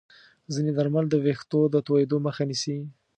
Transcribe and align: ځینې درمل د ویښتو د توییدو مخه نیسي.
ځینې 0.53 0.71
درمل 0.77 1.05
د 1.09 1.15
ویښتو 1.23 1.61
د 1.73 1.75
توییدو 1.87 2.17
مخه 2.25 2.43
نیسي. 2.49 2.77